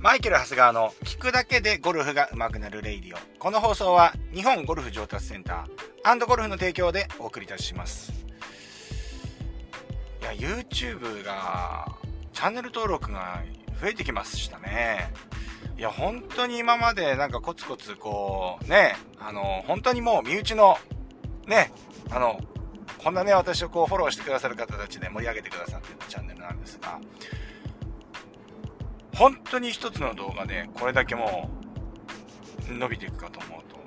[0.00, 3.18] マイケル・ハスガーの聞くだけでゴルフが上手くなるレイディオ。
[3.38, 8.10] この放送は日本ゴルフ上達センターゴルフの提供でお送りいたします。
[10.22, 11.94] いや、YouTube が、
[12.32, 13.42] チャンネル登録が
[13.78, 15.12] 増えてきましたね。
[15.76, 20.78] いや、本当に今までなんかコツコツこう、ね、あの、本当にもう身内の、
[21.46, 21.72] ね、
[22.10, 22.40] あの、
[22.96, 26.98] こんなね、私をこうフォローしてくださる方たちで盛り上げてくださってるチャンネルなんですが、
[29.20, 31.50] 本当に一つの動画でこれだけも
[32.70, 33.78] う伸びていくかと思うと、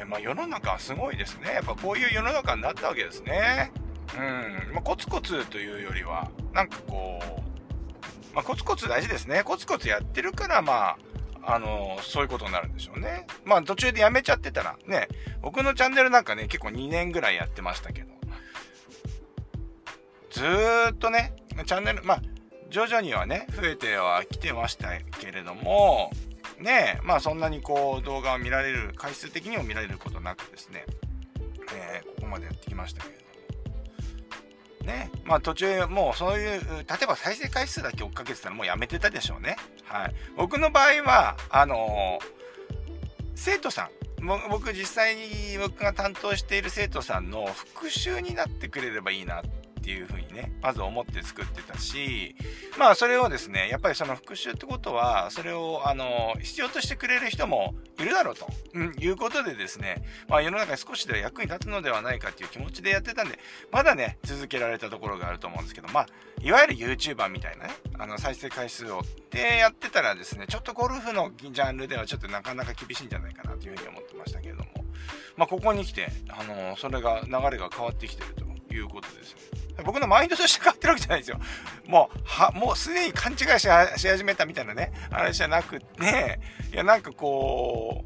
[0.00, 1.54] えまあ、世の中はすごいですね。
[1.54, 3.72] やっぱこういう世の中になったわけですね。
[4.16, 4.72] うん。
[4.74, 9.42] まあ、コツコツというよりは、なんかこう、まあ、コツコツ大事ですね。
[9.42, 13.26] コツコツやってるから、まあ、あのそういうことになるんでしょうね。
[13.44, 15.08] まあ途中でやめちゃってたら、ね、
[15.40, 18.12] 僕のチャンネルなんかね、結構2年ぐらいやってましたけど、
[20.30, 21.34] ずーっとね、
[21.66, 22.22] チャンネル、まあ、
[22.72, 24.88] 徐々にはね、増えてはきてました
[25.20, 26.10] けれども、
[26.58, 30.86] ねまあそんなにこう動画を見られる、回数的にも見られることなくですね、
[31.74, 34.86] えー、ここまでやってきましたけれども。
[34.86, 39.56] ね、まあ途中もうそういう、例えば再生回数だけ追っかけてたらもうやめてたでしょうね。
[39.84, 40.14] はい。
[40.36, 42.24] 僕の場合は、あのー、
[43.34, 43.90] 生徒さん、
[44.48, 52.36] 僕実際に僕が担当している生徒さんの復習になってくれればいいなってっていうふうにね、まず思って作ってたし、
[52.78, 63.40] まあそれをですね、やっぱりその復習ってことは、それをあの、必要としてくれる人もいるだろうと、うん、いうことでですね、まあ世の中に少しでは役に立つのではないかっていう気持ちでやってたんで、
[63.72, 66.06] まだね、続けられたところがあると思うんですけど、まあ、
[66.40, 74.66] いわゆる YouTuber みたいなね、あの、再生回数をってやってたらですね、ちょっとゴルフのジャンルではちょっとなかなか厳しいんじゃないかなというふうに思ってましたけれども、
[75.36, 78.51] まあここに来て、あの、それが、流れが変わってきてると。
[78.72, 79.36] いうことです。
[79.84, 81.40] 僕のマインドとして変わってるわけじゃないですよ。
[81.86, 86.40] もう、は、もうすでに勘違いし始めたみたいなね、話じゃなくて、
[86.72, 88.04] いや、なんかこ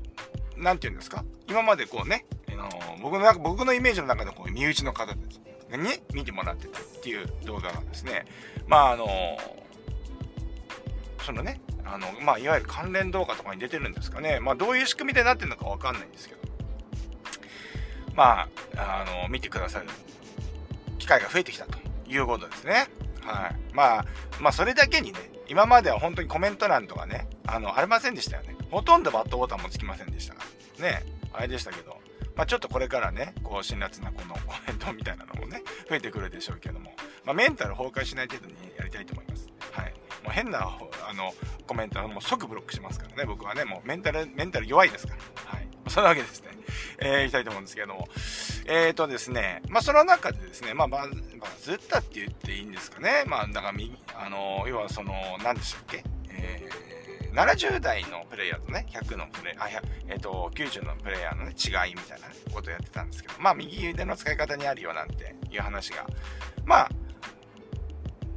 [0.57, 1.25] う、なんて言うんですか？
[1.49, 2.69] 今までこうね、あの
[3.03, 5.21] 僕の中、僕のイメージの中でこう、身内の方に
[6.15, 8.25] 見てもらってたっていう動画がですね、
[8.67, 9.07] まああの、
[11.23, 14.41] そのね、あの、まあ、いわゆる関連動画とかに出てるんですかね。
[14.41, 16.41] まあ、どういう仕組みでなってるのかわかんないんですけど。
[18.15, 19.87] まあ、あの、見てくださる
[21.07, 21.79] 機会が増えてきたと
[22.09, 22.89] いうことですね。
[23.23, 23.57] はい。
[23.73, 24.05] まあ、
[24.41, 25.19] まあ、それだけにね、
[25.49, 28.57] 今までは本当にコメント欄とかね、あの、ありませんでしたよね。
[28.73, 30.43] ほとんどバットボタンもつきませんでしたか
[30.81, 30.91] ら。
[30.91, 31.97] ね、あれでしたけど、
[32.35, 36.93] まあ、ちょっとこれからね、こう、辛辣なこのコメントみたいなのもね、増えてくるでしょうけども、
[37.25, 39.49] まあ、メンタル崩壊しない程度にやりたいと思います。
[39.71, 39.93] はい。
[40.25, 40.77] もう変な、
[41.09, 41.33] あの、
[41.69, 45.21] コメントはもう即ブロックしますからね、僕はね、もうメンタル、メンタル弱いですから。
[45.45, 45.69] はい。
[45.89, 46.51] そんなわけですね。
[46.99, 48.09] えー、いきたいと思うんですけども。
[48.67, 51.09] えっ、ー、とですね、まあ、その中でですね、まあ、バ
[51.61, 53.25] ズったって言っていいんですかね。
[53.27, 59.69] まあ、だから、あの、要はその、何でしたっけえー、70代のプレイヤーとね、100のプレイ、あ、
[60.09, 66.07] えっ、ー、と、90のプレイヤーのね、違いみたいなことをやってたんですけど、まあ、右腕の使い方にあるよなんていう話が、
[66.65, 66.91] まあ、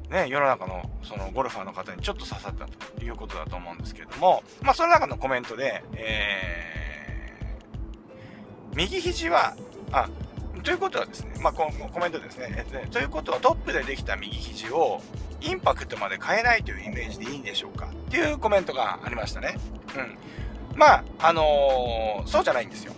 [0.10, 6.89] ね、世の中のそのゴルファーの方にちょっと刺さったということだと思うんですけれども、まあ、その中のコメントで、えー、
[8.80, 9.56] 右肘は
[9.92, 10.08] あ
[10.64, 11.70] ということはですね、まあ、コ
[12.00, 15.02] メントですね、えということはトップでできた右肘を
[15.42, 19.58] インパクトまで変えないというイメージでいいんでしょうかっていうコメントがありましたね。
[20.72, 20.78] うん。
[20.78, 22.94] まあ、あのー、そうじゃないんですよ。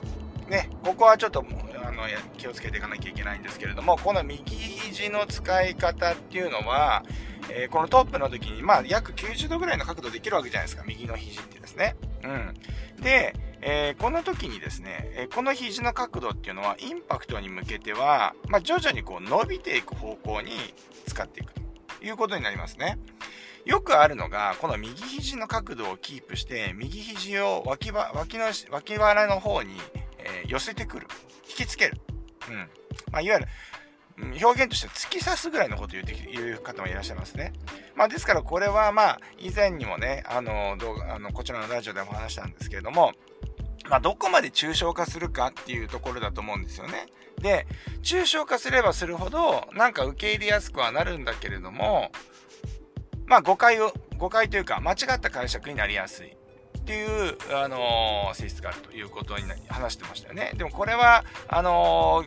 [0.49, 1.45] ね、ここはちょっと
[1.83, 2.03] あの
[2.37, 7.03] 気をつけていかなきゃいけないんですけれども、この右肘の使い方っていうのは、
[7.49, 11.95] えー、このトップの時に、まあ、約90度ぐらいの角度できるわけじゃないですか、右の肘ってですね。
[12.23, 12.53] うん。
[13.01, 20.51] で、えー、この時にですね、えこの肘の角度っていうのはインパクトに向けては、まあ、徐々にこう伸びていく方向に
[21.05, 21.61] 使っていくと
[22.03, 22.97] いうことになりますね。
[23.65, 29.75] よくあるのが、この右肘の角度をキープして、右肘を脇脇の脇腹の方に、
[30.17, 31.07] えー、寄せてくる。
[31.47, 32.01] 引きつける。
[32.49, 32.55] うん。
[33.11, 33.47] まあ、いわゆる、
[34.41, 37.53] 表現として突き刺すぐらいのことを言って言う方もいらっしゃいますね。
[37.95, 43.13] まあ、ですからこれはまあ以前にもね、あの動画あのこちらのラジオでも話したんですけれども、
[43.89, 47.07] まあ、どこまで抽象化するかっていうところだと思うんですよね。
[47.41, 47.67] で、
[48.03, 52.11] 抽象化すればするほど、なんか受け入れやすくはなるんだけれども、
[53.25, 56.35] まあ誤解を、誤解というか、間違った解釈になりやすい
[56.81, 60.51] っていう、あのー、性質があるということに話してましたよね。
[60.55, 62.25] でもこれは、あの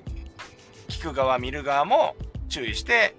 [0.88, 2.16] ー、聞く側、見る側も
[2.48, 3.16] 注意して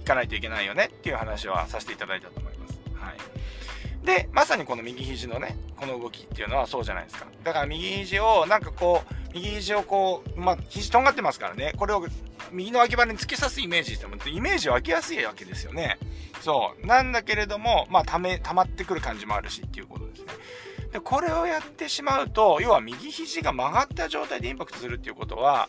[0.00, 2.80] いかないといけないよねっていう話はさせていただいたと思います。
[2.94, 3.16] はい。
[4.04, 7.26] で、まさにこの右肘のね、この動きっていうのはそうじゃないですか。
[7.44, 12.06] だから右肘をなんかこう、右肘をこう、まあ、肘とんがってますからね、これを
[12.52, 15.98] 右の脇腹に突き刺すイメージしても、イメージを湧きやすいわけですよね。
[16.40, 16.86] そう。
[16.86, 20.26] なんだけれども、まあ、ため、溜まってくる感じもあるしっていうことですね。
[20.92, 25.68] で、これをやってしまうと、要は右肘が曲がった状態でインパクトするっていうことは、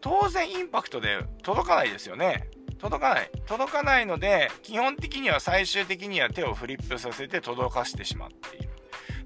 [0.00, 2.48] 当然インパクトで届かないですよね。
[2.78, 3.30] 届かない。
[3.46, 8.66] 届かないので、基本的には最終的には手をフリップさせて届かしてしまっている。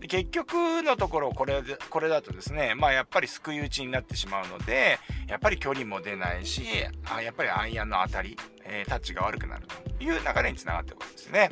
[0.08, 4.98] 結局のところこれ、これだとですね、まあやっぱりすくい打ちになってしまうので、
[5.28, 6.62] やっぱり距離も出ないし、
[7.04, 11.50] あやっぱりアイアンの当たり、えー、タッチが悪くなるという流れにつながってくるんですね。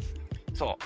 [0.54, 0.78] そ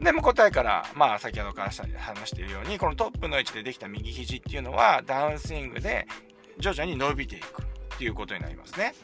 [0.00, 0.04] う。
[0.04, 6.06] でも答えから、まあ先ほどから話しているように、このトップの位置でできた右肘っていうのはダウンスイングで
[6.58, 7.62] 徐々に伸びていく
[8.00, 8.94] っていうことになりますね。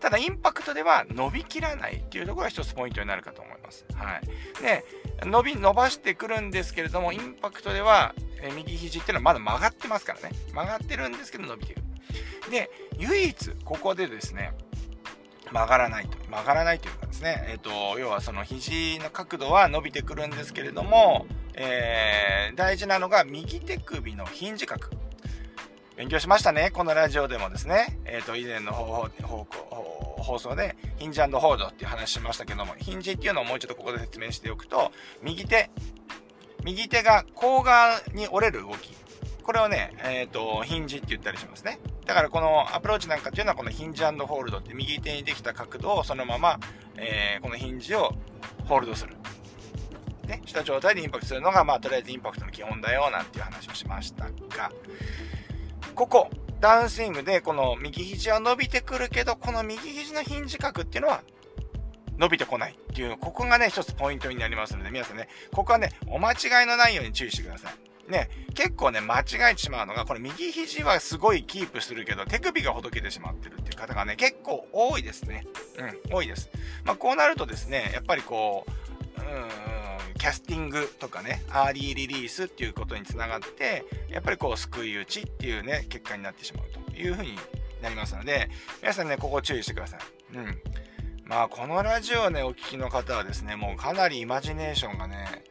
[0.00, 3.84] ただインパクトでは伸びきらないっていうところが一つポイントになるかと思います。
[3.92, 4.62] はい。
[4.62, 4.82] で、
[5.26, 10.30] 伸び、伸ばしてくるんですけれども、インパクトでは、え右肘っていうのはまだ曲がってますからね。
[10.54, 11.82] 曲がってるんですけど伸びてる。
[12.50, 14.52] で、唯一、ここでですね、
[15.52, 16.16] 曲がらないと。
[16.30, 24.88] 曲がらないというかですね、えっ、ー、と、要はその肘の角度は伸びてくるんですけれども、えー、大事なのが右手首のヒンジ角。
[25.96, 26.70] 勉強しましたね。
[26.74, 27.98] このラジオでもですね。
[28.04, 29.46] えっ、ー、と、以前の方法
[30.18, 35.70] 放送で、ヒンジホールドっていう話しましたけども、ヒンジっていうのをもうちょっとここで説明しておくと、右手、
[36.64, 38.90] 右手が甲側に折れる動き。
[39.42, 41.78] これをね、えっ、ー、と、ヒンジって言ったりしますね。
[42.04, 46.60] だからこのアプローチなんかっていうのはこのヒンジホールドって右手にできた角度をそのまま、
[46.96, 48.12] えー、このヒンジを
[48.66, 49.16] ホールドする。
[50.26, 54.72] ね、した状態でインパクトするのが、まあ、とりあえずインパクトの基本だよ、なんていう話をしましたが、
[55.96, 61.22] ここ、ダウンスイングで、この右肘は伸びてくるけど、この右肘のヒンジ角っていうのは、
[62.18, 68.10] 伸びてこないっていう、ここがね、一つポイントになりますので、皆さんね、ここはね、お間違いのないように注意してください。
[68.10, 75.46] ね、結構ね、間違えてしまうのが、これ右肘はすごいキープするけど、手首がほどけてしまってるっていう方がね、結構多いですね。
[75.78, 76.50] うん、多いです。
[76.84, 79.75] まあ、こうなるとですね、やっぱりこう、うーん、
[80.26, 87.38] キャスティングとかね、アーリーリリースっていうことにつながって、やっぱりこう、救い打ちっていうね、結果になってしまうというふうに
[87.80, 88.50] なりますので、
[88.82, 90.00] 皆さんね、ここ注意してください。
[90.36, 90.60] うん。
[91.26, 95.44] まあ、このラジオね、お聞きの方はですね、もうかなりイマジネーションがね、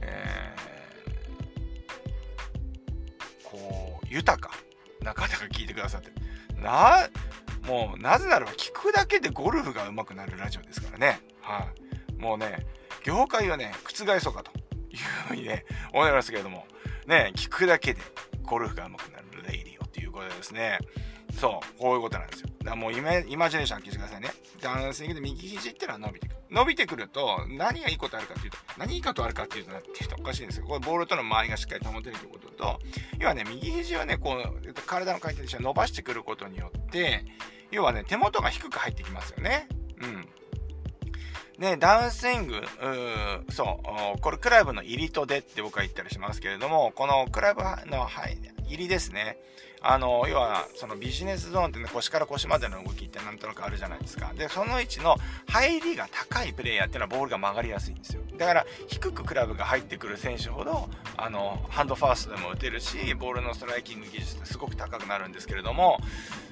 [0.00, 4.56] えー、こう、豊か
[5.02, 6.10] な方が聞いてくださって、
[6.60, 7.08] な、
[7.68, 11.20] もう、なぜならば聞くだけでゴルフが上手くなるラジオですからね。
[11.42, 11.68] は
[12.10, 12.66] い、もうね、
[13.06, 14.50] 業界をね、覆そうかと
[14.90, 14.98] いう
[15.28, 15.64] ふうにね、
[15.94, 16.66] 思いますけれども、
[17.06, 18.00] ね、聞くだけで
[18.42, 20.80] ゴルフが上手くなるレイリオっていうことでですね、
[21.38, 22.48] そう、こういうことなんですよ。
[22.58, 24.30] だからもうイマイマジネーション聞いてくださいね。
[24.60, 26.36] ダンスイングで右肘ってのは伸びてくる。
[26.50, 30.66] 伸びてくると、何がいいことあるかっていうと、何いいことあるかっていうとな、っていうとおかしいんですよ。
[30.66, 32.80] これボールとの周りがしっかり保てるということと、
[33.20, 37.24] 要はね、右肘をね、こう、体の回転として伸ばしてくることによって、
[37.70, 39.68] 要はね、手元が低く入ってきますよね。
[41.58, 41.76] ね。
[41.76, 43.80] ダウンスイング、うそ
[44.16, 49.38] う、これクラブの入りと出って僕は言ったりしますけれども、このクラブの、はい、入りですね。
[49.82, 54.32] あの、要は、そのビジネスゾーンってね、腰から腰までの動きってなんとなくあるじゃないですか。
[54.36, 55.16] で、その位置の
[55.48, 58.22] 入りが高いプレイヤーっていうのはボールが曲がりやすいんですよ。
[58.36, 66.00] だから、低くクラブが入ってくる選手ほど、あの、ハンドファーストでも打てるし、ボールのストライキング技術ってすごく高くなるんですけれども、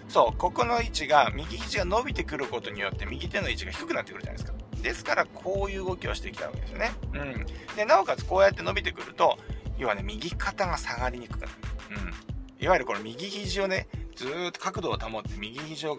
[0.08, 4.64] そう、ここの位置が、右肘が伸びてくることによって、右手の位置が低くなってくるじゃないですか。
[4.82, 6.92] ですからこういう動きをしてきたわけですよね。
[7.14, 7.46] うん。
[7.74, 9.38] で、なおかつこうやって伸びてくると、
[9.78, 11.52] 要はね、右肩が下がりにくくなる。
[11.90, 12.64] うん。
[12.64, 15.98] いわゆるこの右肘をね、ずっと角度を保って右肘を、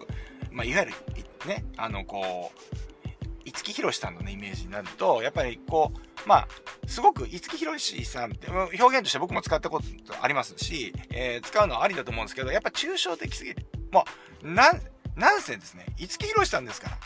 [0.50, 0.92] まあ、いわゆる、
[1.46, 2.76] ね、あの、こう、
[3.44, 6.48] 五木ひろしさんのね、イメージになると、やっぱりこう、まあ、
[6.86, 9.84] すごく五木ひろしさんって表現として僕も使ったこと
[10.20, 13.66] ありますし、えー、使うのはありだと思うんですけど、やっぱ抽象的すぎる。
[13.92, 14.04] も
[14.42, 14.80] う、なん、
[15.14, 16.98] なんせですね、五木ひろしさんですから。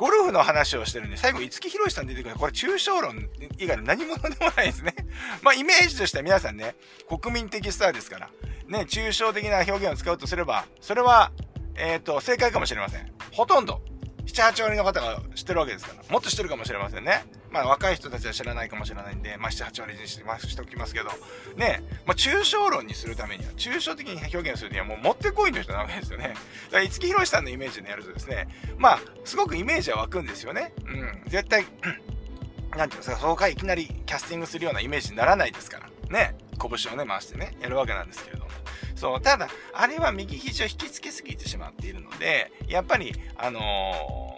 [0.00, 2.34] ゴルフの話をしてるんで、最後、五木ひろしさん出てくる。
[2.36, 3.28] これ、抽象論
[3.58, 4.94] 以外の何者でもないですね。
[5.44, 6.74] まあ、イメージとしては皆さんね、
[7.06, 8.30] 国民的スターですから、
[8.66, 11.32] ね、抽象的な表現を使うとすれば、それは、
[11.74, 13.12] えっ、ー、と、正解かもしれません。
[13.32, 13.82] ほとんど、
[14.24, 17.26] 7、8割の方が知ってるわけですから、もっと知ってるかもしれませんね。
[17.50, 21.10] まあ若い人たちは知らないかもしれないんで、まあ7、8割にしてしておきますけど、
[21.56, 26.28] ね、まあ抽象論にするためには、抽象的に表現するにはもうもってこいの人なわけですよね。
[26.28, 26.38] だか
[26.78, 30.72] ら五木ひろしさんのイメージでやるとですね、まあ、すごくイメージは湧くんですよね。
[30.86, 31.22] うん。
[31.26, 31.64] 絶対、
[32.76, 35.90] なんていうんですか、そこからいきなりキャスティングするようなイメージにならないですから。
[36.08, 36.36] ね。
[36.60, 38.50] 拳をね、回してね、やるわけなんですけれども。
[38.94, 44.29] そう、ただ、あれは右肘を引きつけすぎてしまっているので、やっぱり、あのー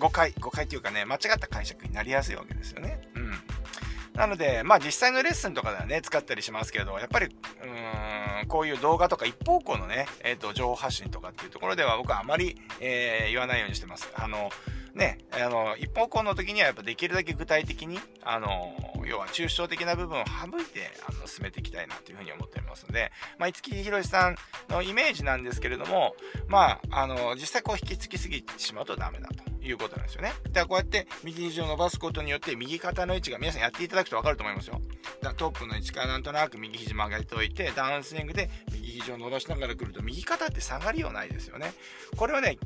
[0.00, 3.00] 誤解、誤解っていうかね、間違った解釈になりやすいわけですよね。
[3.14, 3.32] うん。
[4.14, 14.10] なので、まあ実際のレッスンとかではね、使ったりしますけど、やっぱり、うん、こういう動画とか一方向のね、えっ、ー、と、情報発信とかっていうところでは僕はあまり、えー、言わないようにしてます。
[14.14, 14.50] あの、
[14.94, 18.74] ね、あの、一方向の時にはやっぱできるだけ具体的に、あの、
[19.06, 24.36] 要は抽象的な部分を省いて、あの、進めていきたいなというふうに思っておりますので、まあ、五木ひろしさん
[24.68, 26.14] のイメージなんですけれども、
[26.48, 29.49] まあ、あの、実際こう引きつきすぎてしまうとダメだと。
[29.62, 30.32] いうことなんですよね。
[30.44, 34.80] だからこうやって右肘を伸ばすことによって右肩の位置が皆さんやっていただくと分かると思いますよ。
[35.20, 41.72] だからトップの位置からなんとなく右肘曲げておいてダウンスイングで右肘を伸ばしながら来ると右肩って下がりようないですよね。
[42.16, 42.58] これはね、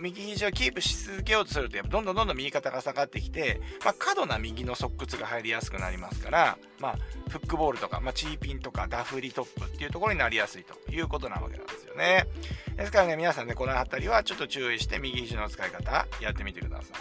[0.00, 6.98] 右肘をキープし続けようとするとどんどんどんどん右肩が下がってきて、まあ、過度な右の側屈が入りやすくなりますから、まあ、
[7.28, 12.26] フックボールとか、まあ、チーピンとかダフリトップっていうところになりやすいということなわけなんですよね。
[12.76, 16.92] ですからね、皆さんね、この辺りはちょっと注意して右肘の使い方やってみてください。
[16.92, 16.98] は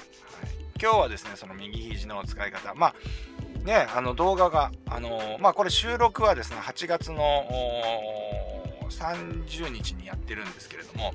[0.51, 2.95] い、今日はですね、その右肘の使い方、まあ、
[3.65, 7.45] ね、あの動画が、あの、まあこれ収録はですね、8月の
[8.89, 11.13] 30日にやってるんですけれども、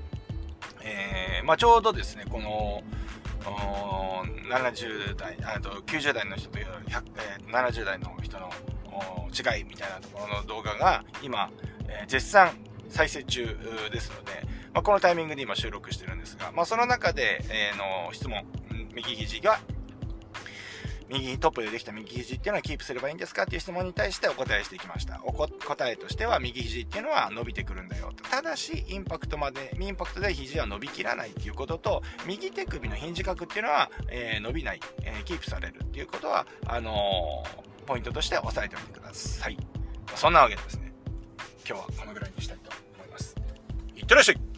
[0.87, 2.83] えー、まあ、ちょうどですね、この、
[4.49, 8.51] 70代、あと90代の人と、えー、70代の人の
[9.33, 11.51] 違いみたいなところの動画が今、
[11.89, 12.51] えー、絶賛
[12.89, 13.47] 再生中
[13.93, 18.45] ですので、まあ、このタイミングで今収録してるんですが、まあ、その中で、えー、の質問、
[18.95, 19.61] 右肘が
[21.09, 25.21] 右トップでできた右肘っていうのはキープすればいいんですかっていう質問に対してお答えしていきました。
[25.25, 28.25] お答えとしては右肘っていうのは伸びてくるんだよと。
[28.25, 39.57] ただし、インパクトまで、インパクトで肘は伸びきらないっていうことと、右手首のヒンジ角っていうのは、えー、伸びない、えー、キープされるっていうことは、あのー、ポイントとして押さえておいてください。
[40.15, 40.93] そんなわけでですね、
[41.69, 43.37] 今日はこのぐらいにしたいと思います。
[43.95, 44.56] いってらっしゃい